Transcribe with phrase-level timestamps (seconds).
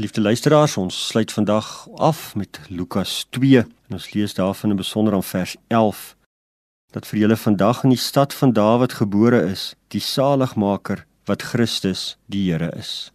[0.00, 5.12] Geliefde luisteraars, ons sluit vandag af met Lukas 2 en ons lees daarvan in besonder
[5.12, 6.16] aan vers 11
[6.96, 12.16] dat vir julle vandag in die stad van Dawid gebore is die saligmaker wat Christus
[12.32, 13.12] die Here is.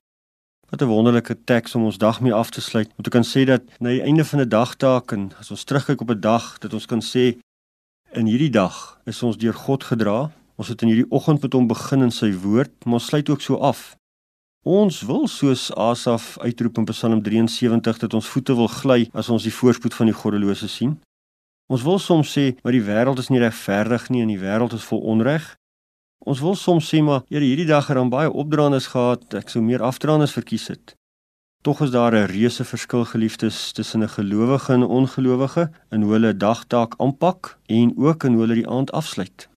[0.70, 2.92] Wat 'n wonderlike teks om ons dag mee af te sluit.
[2.98, 6.02] Om te kan sê dat na die einde van 'n dagtaak en as ons terugkyk
[6.02, 7.34] op 'n dag dat ons kan sê
[8.14, 10.32] in hierdie dag is ons deur God gedra.
[10.56, 13.42] Ons het in hierdie oggend met hom begin in sy woord, maar ons sluit ook
[13.42, 13.98] so af.
[14.66, 19.44] Ons wil soos Asaf uitroep in Psalm 73 dat ons voete wil gly as ons
[19.46, 20.96] die voorspoed van die goddelose sien.
[21.70, 24.88] Ons wil soms sê maar die wêreld is nie regverdig nie en die wêreld is
[24.90, 25.46] vol onreg.
[26.26, 29.62] Ons wil soms sê maar Here hierdie dag het dan baie opdraandes gehad, ek sou
[29.62, 30.98] meer afdraandes verkies het.
[31.62, 36.14] Tog is daar 'n reuse verskil geliefdes tussen 'n gelowige en 'n ongelowige in hoe
[36.14, 39.48] hulle dagtaak aanpak en ook in hoe hulle die aand afsluit.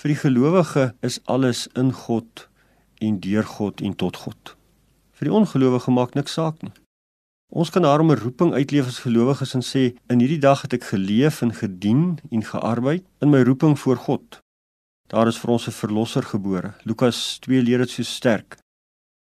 [0.00, 2.48] Vir die gelowige is alles in God
[3.00, 4.56] en deur God en tot God.
[5.16, 6.72] Vir die ongelowige maak niks saak nie.
[7.50, 10.84] Ons kan daarom 'n roeping uitleef as gelowiges en sê in hierdie dag het ek
[10.84, 14.40] geleef en gedien en gearbeid in my roeping voor God.
[15.08, 16.74] Daar is vir ons 'n verlosser gebore.
[16.84, 18.58] Lukas 2 leer dit so sterk.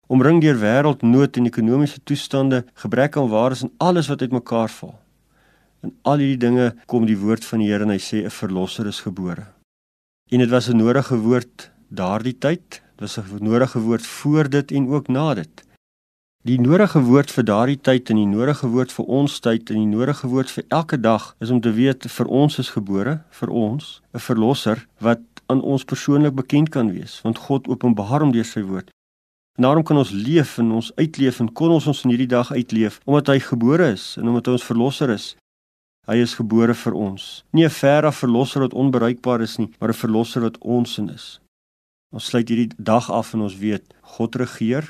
[0.06, 4.98] Omring deur wêreldnood en ekonomiese toestande, gebrek aan waardes en alles wat uitmekaar val.
[5.82, 8.86] In al hierdie dinge kom die woord van die Here en hy sê 'n verlosser
[8.86, 9.46] is gebore.
[10.30, 14.70] En dit was 'n nodige woord daardie tyd, dit was 'n nodige woord voor dit
[14.70, 15.64] en ook na dit.
[16.44, 19.96] Die nodige woord vir daardie tyd en die nodige woord vir ons tyd en die
[19.96, 24.00] nodige woord vir elke dag is om te weet vir ons is gebore, vir ons
[24.14, 28.62] 'n verlosser wat aan ons persoonlik bekend kan wees, want God openbaar hom deur sy
[28.62, 28.90] woord.
[29.58, 33.00] Daarom kan ons leef en ons uitleef en kon ons ons in hierdie dag uitleef
[33.04, 35.36] omdat hy gebore is en omdat hy ons verlosser is.
[36.06, 37.44] Hy is gebore vir ons.
[37.52, 41.40] Nie 'n verre verlosser wat onbereikbaar is nie, maar 'n verlosser wat ons in is.
[42.08, 43.84] Ons sluit hierdie dag af en ons weet
[44.16, 44.86] God regeer.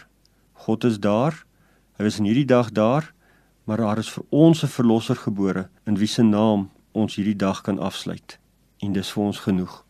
[0.64, 1.34] God is daar.
[1.98, 3.08] Hy is in hierdie dag daar,
[3.66, 7.62] maar daar is vir ons 'n verlosser gebore in wie se naam ons hierdie dag
[7.62, 8.38] kan afsluit.
[8.78, 9.84] En dis vir ons genoeg.